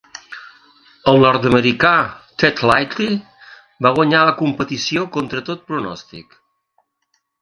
[1.11, 1.91] El nord-americà
[2.43, 3.09] Ted Ligety
[3.87, 6.35] va guanyar la competició contra tot pronòstic.